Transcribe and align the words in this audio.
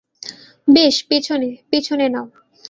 বেশ, 0.67 0.95
পেছনে, 1.09 1.49
পেছনে 1.69 2.05
নাও। 2.09 2.27